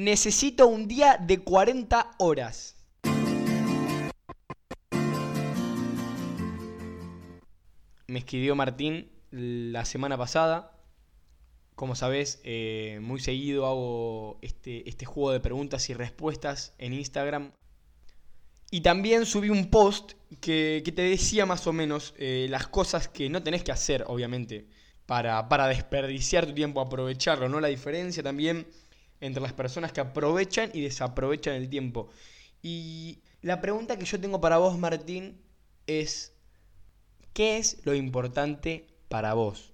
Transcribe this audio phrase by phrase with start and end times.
[0.00, 2.74] Necesito un día de 40 horas.
[8.06, 10.72] Me escribió Martín la semana pasada.
[11.74, 17.52] Como sabes, eh, muy seguido hago este, este juego de preguntas y respuestas en Instagram.
[18.70, 23.28] Y también subí un post que, te decía más o menos eh, las cosas que
[23.28, 24.66] no tenés que hacer, obviamente,
[25.04, 27.60] para, para desperdiciar tu tiempo, aprovecharlo, ¿no?
[27.60, 28.66] La diferencia también
[29.20, 32.08] entre las personas que aprovechan y desaprovechan el tiempo.
[32.62, 35.40] Y la pregunta que yo tengo para vos, Martín,
[35.86, 36.32] es,
[37.32, 39.72] ¿qué es lo importante para vos?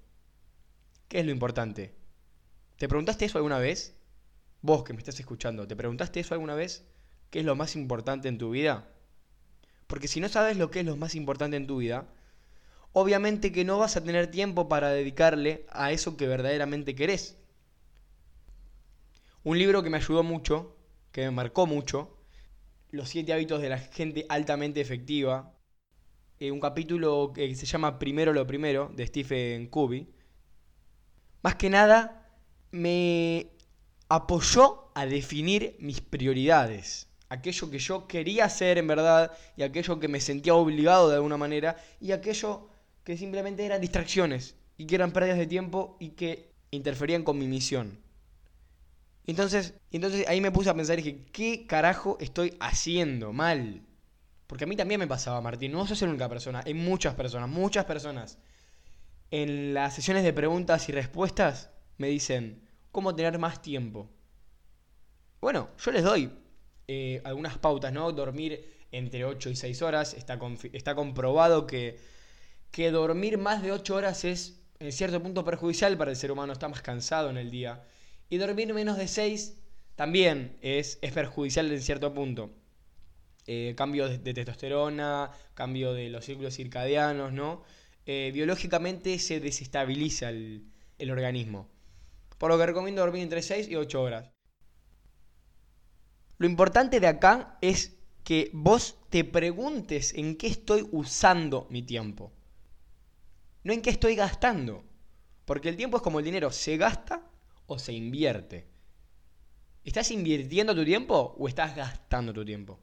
[1.08, 1.94] ¿Qué es lo importante?
[2.78, 3.94] ¿Te preguntaste eso alguna vez?
[4.62, 6.84] Vos que me estás escuchando, ¿te preguntaste eso alguna vez?
[7.30, 8.88] ¿Qué es lo más importante en tu vida?
[9.86, 12.06] Porque si no sabes lo que es lo más importante en tu vida,
[12.92, 17.36] obviamente que no vas a tener tiempo para dedicarle a eso que verdaderamente querés.
[19.46, 20.76] Un libro que me ayudó mucho,
[21.12, 22.18] que me marcó mucho,
[22.90, 25.54] Los siete hábitos de la gente altamente efectiva.
[26.40, 30.08] Eh, un capítulo que se llama Primero lo Primero, de Stephen Covey.
[31.42, 32.28] Más que nada,
[32.72, 33.52] me
[34.08, 37.08] apoyó a definir mis prioridades.
[37.28, 41.36] Aquello que yo quería hacer en verdad y aquello que me sentía obligado de alguna
[41.36, 42.68] manera y aquello
[43.04, 47.46] que simplemente eran distracciones y que eran pérdidas de tiempo y que interferían con mi
[47.46, 48.05] misión.
[49.26, 53.82] Entonces, entonces ahí me puse a pensar y dije, ¿qué carajo estoy haciendo mal?
[54.46, 55.72] Porque a mí también me pasaba, Martín.
[55.72, 56.62] No soy la única persona.
[56.64, 58.38] Hay muchas personas, muchas personas.
[59.30, 64.08] En las sesiones de preguntas y respuestas me dicen, ¿cómo tener más tiempo?
[65.40, 66.30] Bueno, yo les doy
[66.86, 68.12] eh, algunas pautas, ¿no?
[68.12, 70.14] Dormir entre 8 y 6 horas.
[70.14, 70.38] Está,
[70.72, 71.98] está comprobado que,
[72.70, 76.52] que dormir más de 8 horas es en cierto punto perjudicial para el ser humano.
[76.52, 77.82] Está más cansado en el día.
[78.28, 79.56] Y dormir menos de 6
[79.94, 82.50] también es, es perjudicial en cierto punto.
[83.46, 87.62] Eh, cambio de, testosterona, cambio de los ciclos circadianos, ¿no?
[88.04, 90.66] Eh, biológicamente se desestabiliza el,
[90.98, 91.68] el organismo.
[92.38, 94.30] Por lo que recomiendo dormir entre 6 y 8 horas.
[96.38, 102.32] Lo importante de acá es que vos te preguntes en qué estoy usando mi tiempo.
[103.62, 104.84] No en qué estoy gastando.
[105.44, 107.22] Porque el tiempo es como el dinero, se gasta
[107.66, 108.66] o se invierte?
[109.84, 112.80] ¿Estás invirtiendo tu tiempo o estás gastando tu tiempo?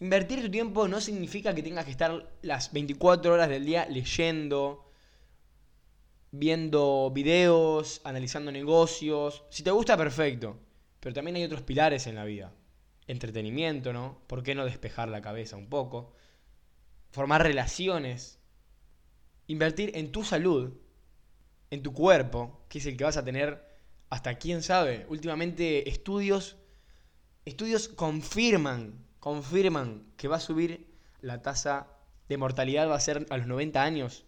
[0.00, 4.90] Invertir tu tiempo no significa que tengas que estar las 24 horas del día leyendo,
[6.32, 9.44] viendo videos, analizando negocios.
[9.48, 10.58] Si te gusta, perfecto.
[10.98, 12.52] Pero también hay otros pilares en la vida.
[13.06, 14.22] Entretenimiento, ¿no?
[14.26, 16.14] ¿Por qué no despejar la cabeza un poco?
[17.12, 18.40] Formar relaciones.
[19.46, 20.81] Invertir en tu salud
[21.72, 23.66] en tu cuerpo, que es el que vas a tener
[24.10, 25.06] hasta quién sabe.
[25.08, 26.58] Últimamente estudios,
[27.46, 30.86] estudios confirman, confirman que va a subir
[31.22, 31.88] la tasa
[32.28, 34.26] de mortalidad, va a ser a los 90 años.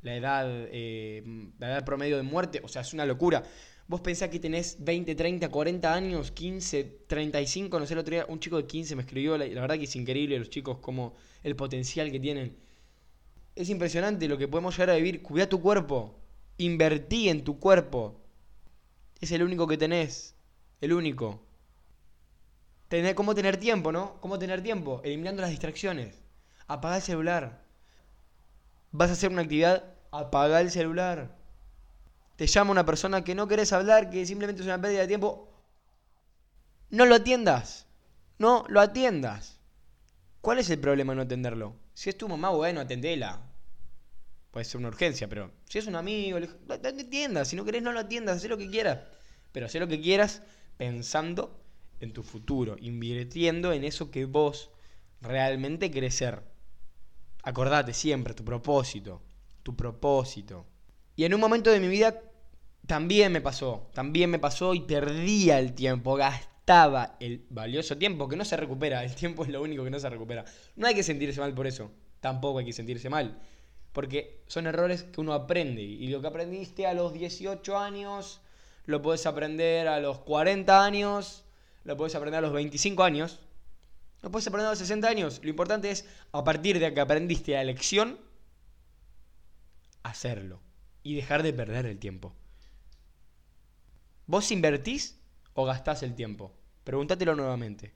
[0.00, 1.22] La edad, eh,
[1.58, 3.42] la edad promedio de muerte, o sea, es una locura.
[3.86, 8.24] Vos pensás que tenés 20, 30, 40 años, 15, 35, no sé, el otro día
[8.30, 11.14] un chico de 15 me escribió, la, la verdad que es increíble los chicos como
[11.42, 12.64] el potencial que tienen
[13.56, 15.22] es impresionante lo que podemos llegar a vivir.
[15.22, 16.18] Cuida tu cuerpo.
[16.58, 18.20] Invertí en tu cuerpo.
[19.20, 20.34] Es el único que tenés.
[20.80, 21.40] El único.
[22.88, 24.20] Tener, ¿Cómo tener tiempo, no?
[24.20, 25.00] ¿Cómo tener tiempo?
[25.04, 26.20] Eliminando las distracciones.
[26.66, 27.64] Apaga el celular.
[28.90, 31.36] Vas a hacer una actividad, apaga el celular.
[32.36, 35.48] Te llama una persona que no querés hablar, que simplemente es una pérdida de tiempo.
[36.90, 37.86] No lo atiendas.
[38.38, 39.58] No lo atiendas.
[40.40, 41.76] ¿Cuál es el problema no atenderlo?
[41.94, 43.40] Si es tu mamá, bueno, atendela.
[44.50, 46.46] Puede ser una urgencia, pero si es un amigo, no
[46.80, 47.44] te.
[47.44, 48.36] Si no querés, no lo atiendas.
[48.36, 49.00] Haz lo que quieras.
[49.52, 50.42] Pero haz lo que quieras
[50.76, 51.60] pensando
[52.00, 54.70] en tu futuro, invirtiendo en eso que vos
[55.20, 56.42] realmente querés ser.
[57.42, 59.22] Acordate siempre, tu propósito.
[59.62, 60.66] Tu propósito.
[61.16, 62.20] Y en un momento de mi vida
[62.86, 63.90] también me pasó.
[63.94, 66.16] También me pasó y perdía el tiempo.
[66.16, 69.04] Gasté estaba el valioso tiempo que no se recupera.
[69.04, 70.46] El tiempo es lo único que no se recupera.
[70.76, 71.92] No hay que sentirse mal por eso.
[72.20, 73.38] Tampoco hay que sentirse mal.
[73.92, 75.82] Porque son errores que uno aprende.
[75.82, 78.40] Y lo que aprendiste a los 18 años,
[78.86, 81.44] lo puedes aprender a los 40 años,
[81.84, 83.40] lo puedes aprender a los 25 años,
[84.22, 85.40] lo puedes aprender a los 60 años.
[85.42, 88.18] Lo importante es, a partir de que aprendiste la lección,
[90.02, 90.62] hacerlo.
[91.02, 92.34] Y dejar de perder el tiempo.
[94.26, 95.20] ¿Vos invertís
[95.54, 96.52] o gastás el tiempo?
[96.84, 97.94] Pregúntatelo nuevamente.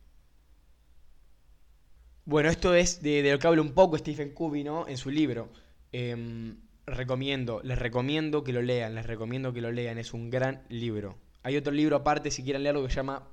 [2.25, 4.87] Bueno, esto es de, lo que habla un poco Stephen Covey, ¿no?
[4.87, 5.51] En su libro.
[5.93, 9.99] Em, recomiendo, les recomiendo que lo lean, les recomiendo que lo lean.
[9.99, 11.17] Es un gran libro.
[11.43, 13.29] Hay otro libro aparte, si quieren leerlo, que se llama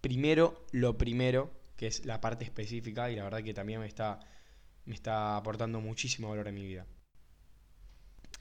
[0.00, 4.20] Primero lo Primero, que es la parte específica y la verdad que también me está,
[4.86, 6.86] me está aportando muchísimo valor en mi vida.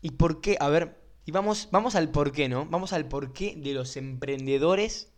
[0.02, 0.58] ¿Y por qué?
[0.60, 2.66] A ver, y vamos, vamos al por qué, ¿no?
[2.66, 5.12] Vamos al por qué de los emprendedores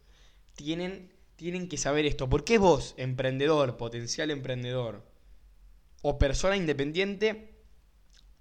[0.55, 2.29] tienen, tienen que saber esto.
[2.29, 5.05] ¿Por qué vos, emprendedor, potencial emprendedor,
[6.01, 7.55] o persona independiente,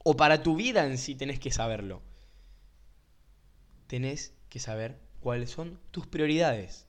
[0.02, 2.02] o para tu vida en sí tenés que saberlo?
[3.86, 6.86] Tenés que saber cuáles son tus prioridades.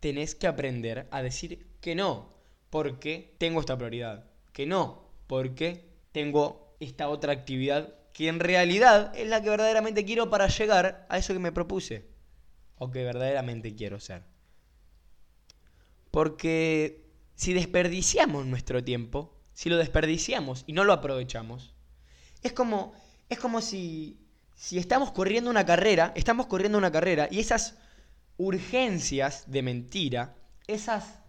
[0.00, 2.34] Tenés que aprender a decir que no,
[2.70, 4.30] porque tengo esta prioridad.
[4.52, 10.30] Que no, porque tengo esta otra actividad que en realidad es la que verdaderamente quiero
[10.30, 12.15] para llegar a eso que me propuse.
[12.78, 14.22] O que verdaderamente quiero ser.
[16.10, 21.74] Porque si desperdiciamos nuestro tiempo, si lo desperdiciamos y no lo aprovechamos,
[22.42, 22.94] es como,
[23.28, 24.26] es como si
[24.56, 27.76] si estamos corriendo una carrera, estamos corriendo una carrera y esas
[28.38, 30.34] urgencias de mentira,
[30.66, 31.20] esas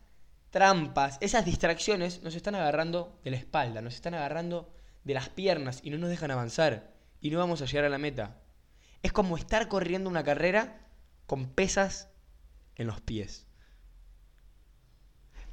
[0.49, 4.73] trampas, esas distracciones nos están agarrando de la espalda, nos están agarrando
[5.03, 7.97] de las piernas y no nos dejan avanzar y no vamos a llegar a la
[7.97, 8.41] meta.
[9.03, 10.86] Es como estar corriendo una carrera
[11.27, 12.09] con pesas
[12.75, 13.45] en los pies.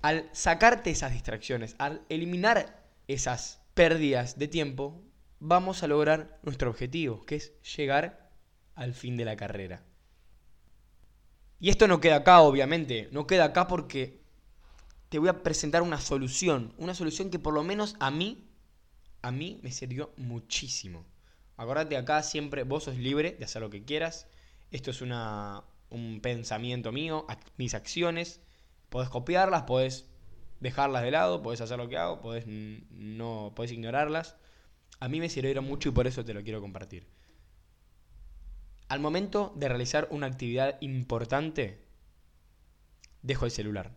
[0.01, 5.03] Al sacarte esas distracciones, al eliminar esas pérdidas de tiempo,
[5.41, 8.31] vamos a lograr nuestro objetivo, que es llegar
[8.75, 9.83] al fin de la carrera.
[11.61, 14.21] Y esto no queda acá, obviamente, no queda acá porque
[15.09, 18.49] te voy a presentar una solución, una solución que por lo menos a mí,
[19.23, 21.07] a mí me sirvió muchísimo.
[21.57, 24.27] Acordate acá siempre, vos sos libre de hacer lo que quieras,
[24.71, 27.27] esto es una, un pensamiento mío,
[27.57, 28.41] mis acciones,
[28.89, 30.09] podés copiarlas, podés
[30.61, 34.37] dejarlas de lado, podés hacer lo que hago, podés, no, podés ignorarlas
[35.01, 37.07] a mí me sirvieron mucho y por eso te lo quiero compartir.
[38.89, 41.85] Al momento de realizar una actividad importante,
[43.23, 43.93] dejo el celular.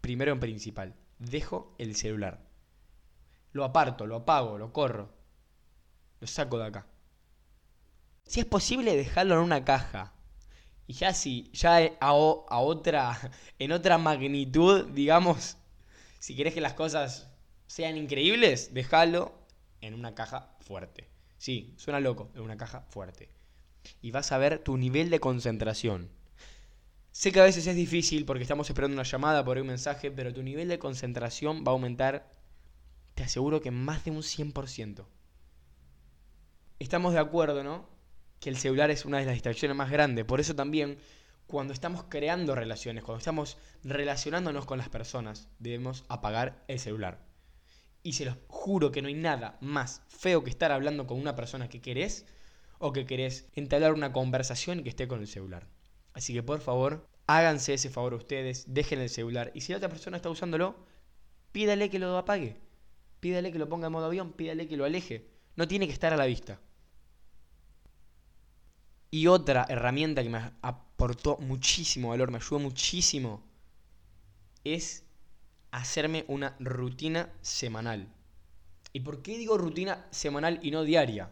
[0.00, 2.44] Primero en principal, dejo el celular.
[3.52, 5.12] Lo aparto, lo apago, lo corro.
[6.20, 6.86] Lo saco de acá.
[8.26, 10.12] Si es posible dejarlo en una caja.
[10.86, 13.18] Y ya si, ya a, a otra,
[13.58, 15.56] en otra magnitud, digamos,
[16.18, 17.28] si querés que las cosas
[17.66, 19.34] sean increíbles, déjalo
[19.80, 21.08] en una caja fuerte.
[21.38, 23.28] Sí, suena loco, en una caja fuerte.
[24.00, 26.10] Y vas a ver tu nivel de concentración.
[27.10, 30.32] Sé que a veces es difícil porque estamos esperando una llamada por un mensaje, pero
[30.32, 32.30] tu nivel de concentración va a aumentar,
[33.14, 35.04] te aseguro que más de un 100%.
[36.78, 37.91] Estamos de acuerdo, ¿no?
[38.42, 40.24] Que el celular es una de las distracciones más grandes.
[40.24, 40.98] Por eso también,
[41.46, 47.24] cuando estamos creando relaciones, cuando estamos relacionándonos con las personas, debemos apagar el celular.
[48.02, 51.36] Y se los juro que no hay nada más feo que estar hablando con una
[51.36, 52.26] persona que querés
[52.80, 55.68] o que querés entablar una conversación que esté con el celular.
[56.12, 59.52] Así que por favor, háganse ese favor ustedes, dejen el celular.
[59.54, 60.74] Y si la otra persona está usándolo,
[61.52, 62.56] pídale que lo apague.
[63.20, 65.28] Pídale que lo ponga en modo avión, pídale que lo aleje.
[65.54, 66.58] No tiene que estar a la vista.
[69.14, 73.42] Y otra herramienta que me aportó muchísimo valor, me ayudó muchísimo,
[74.64, 75.04] es
[75.70, 78.08] hacerme una rutina semanal.
[78.94, 81.30] ¿Y por qué digo rutina semanal y no diaria?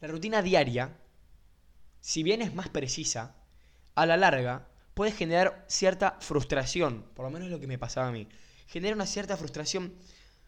[0.00, 0.96] La rutina diaria,
[2.00, 3.36] si bien es más precisa,
[3.94, 8.08] a la larga puede generar cierta frustración, por lo menos es lo que me pasaba
[8.08, 8.28] a mí.
[8.66, 9.92] Genera una cierta frustración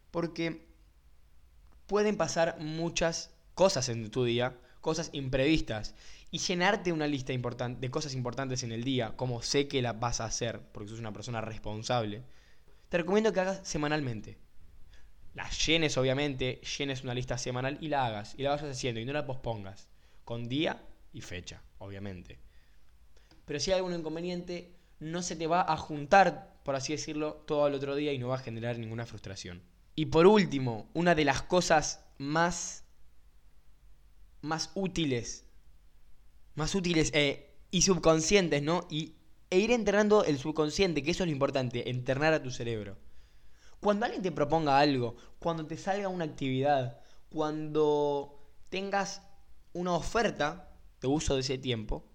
[0.09, 0.67] porque
[1.85, 5.95] pueden pasar muchas cosas en tu día, cosas imprevistas,
[6.29, 10.21] y llenarte una lista de cosas importantes en el día, como sé que la vas
[10.21, 12.21] a hacer, porque sos una persona responsable,
[12.89, 14.37] te recomiendo que hagas semanalmente.
[15.33, 18.35] La llenes, obviamente, llenes una lista semanal y la hagas.
[18.37, 19.89] Y la vayas haciendo y no la pospongas.
[20.23, 22.37] Con día y fecha, obviamente.
[23.45, 27.65] Pero si hay algún inconveniente, no se te va a juntar, por así decirlo, todo
[27.65, 29.63] el otro día y no va a generar ninguna frustración.
[29.95, 32.84] Y por último, una de las cosas más,
[34.45, 35.45] más útiles,
[36.55, 38.87] más útiles eh, y subconscientes, ¿no?
[38.89, 39.15] Y
[39.49, 42.97] e ir entrenando el subconsciente, que eso es lo importante, entrenar a tu cerebro.
[43.79, 46.99] Cuando alguien te proponga algo, cuando te salga una actividad,
[47.29, 49.21] cuando tengas
[49.73, 50.69] una oferta
[51.01, 52.05] de uso de ese tiempo,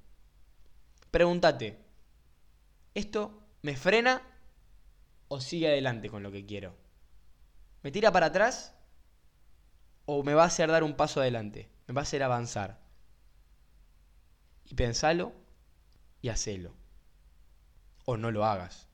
[1.10, 1.78] pregúntate,
[2.94, 4.22] ¿esto me frena
[5.28, 6.74] o sigue adelante con lo que quiero?
[7.82, 8.74] ¿Me tira para atrás
[10.06, 11.69] o me va a hacer dar un paso adelante?
[11.90, 12.78] ¿Me va a hacer avanzar?
[14.64, 15.32] Y pensalo
[16.22, 16.72] y hacelo
[18.04, 18.86] o no lo hagas.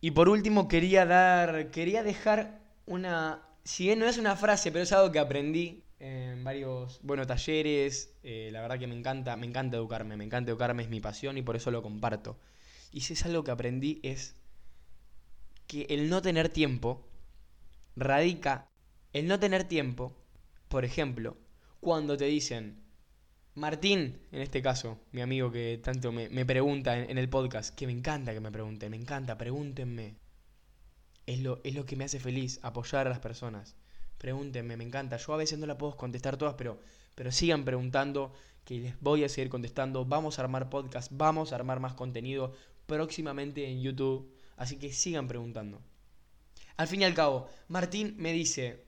[0.00, 4.84] Y por último quería dar, quería dejar una, si bien no es una frase, pero
[4.84, 8.14] es algo que aprendí en varios, bueno, talleres.
[8.22, 11.36] Eh, la verdad que me encanta, me encanta educarme, me encanta educarme, es mi pasión
[11.36, 12.38] y por eso lo comparto.
[12.90, 14.34] Y si es algo que aprendí es
[15.66, 17.06] que el no tener tiempo
[17.96, 18.70] radica,
[19.12, 20.16] el no tener tiempo,
[20.72, 21.36] por ejemplo,
[21.80, 22.82] cuando te dicen,
[23.56, 27.92] Martín, en este caso, mi amigo que tanto me, pregunta en, el podcast, que me
[27.92, 30.16] encanta que me pregunten, me encanta, pregúntenme.
[31.26, 33.76] Es lo, es lo que me hace feliz, apoyar a las personas.
[34.16, 35.18] Pregúntenme, me encanta.
[35.18, 36.80] Yo a veces no la puedo contestar todas, pero,
[37.14, 38.32] pero sigan preguntando,
[38.64, 40.06] que les voy a seguir contestando.
[40.06, 42.54] Vamos a armar podcast, vamos a armar más contenido
[42.86, 44.34] próximamente en YouTube.
[44.56, 45.82] Así que sigan preguntando.
[46.78, 48.86] Al fin y al cabo, Martín me dice,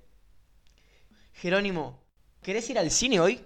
[1.35, 2.01] Jerónimo,
[2.43, 3.45] ¿querés ir al cine hoy?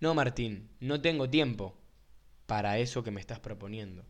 [0.00, 1.76] No, Martín, no tengo tiempo
[2.46, 4.04] para eso que me estás proponiendo.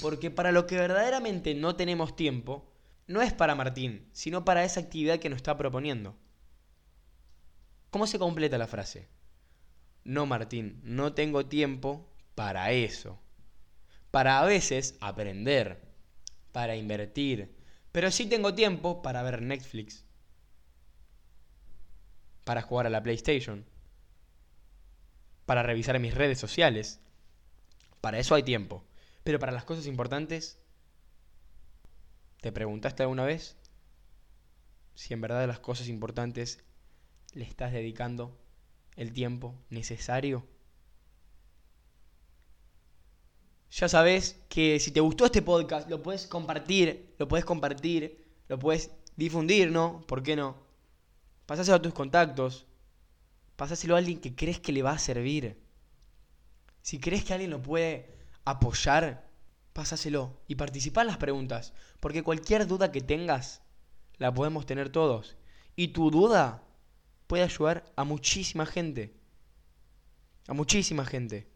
[0.00, 2.72] Porque para lo que verdaderamente no tenemos tiempo,
[3.06, 6.16] no es para Martín, sino para esa actividad que nos está proponiendo.
[7.90, 9.08] ¿Cómo se completa la frase?
[10.02, 13.20] No, Martín, no tengo tiempo para eso.
[14.10, 15.80] Para a veces aprender,
[16.50, 17.54] para invertir,
[17.92, 20.03] pero sí tengo tiempo para ver Netflix,
[22.44, 23.64] para jugar a la PlayStation,
[25.46, 27.00] para revisar mis redes sociales.
[28.00, 28.84] Para eso hay tiempo.
[29.22, 30.58] Pero para las cosas importantes,
[32.40, 33.56] ¿te preguntaste alguna vez
[34.94, 36.62] si en verdad las cosas importantes
[37.32, 38.38] le estás dedicando
[38.96, 40.46] el tiempo necesario?
[43.70, 48.58] Ya sabes que si te gustó este podcast, lo puedes compartir, lo puedes compartir, lo
[48.58, 50.04] puedes difundir, ¿no?
[50.06, 50.63] ¿Por qué no?
[51.46, 52.66] Pasáselo a tus contactos,
[53.56, 55.56] Pásaselo a alguien que crees que le va a servir.
[56.82, 58.12] Si crees que alguien lo puede
[58.44, 59.30] apoyar,
[59.72, 61.72] pásaselo y participa en las preguntas.
[62.00, 63.62] Porque cualquier duda que tengas,
[64.18, 65.36] la podemos tener todos.
[65.76, 66.64] Y tu duda
[67.26, 69.14] puede ayudar a muchísima gente.
[70.48, 71.48] A muchísima gente.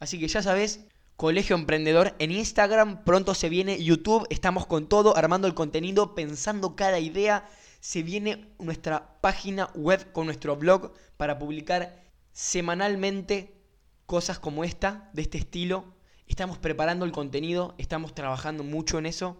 [0.00, 0.84] Así que ya sabes,
[1.16, 6.74] Colegio Emprendedor en Instagram, pronto se viene YouTube, estamos con todo, armando el contenido, pensando
[6.74, 7.48] cada idea
[7.82, 13.60] se viene nuestra página web con nuestro blog para publicar semanalmente
[14.06, 15.92] cosas como esta, de este estilo.
[16.28, 19.36] Estamos preparando el contenido, estamos trabajando mucho en eso.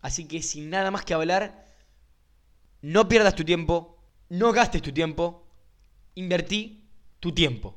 [0.00, 1.66] Así que sin nada más que hablar,
[2.80, 3.98] no pierdas tu tiempo,
[4.30, 5.46] no gastes tu tiempo,
[6.14, 6.88] invertí
[7.20, 7.76] tu tiempo.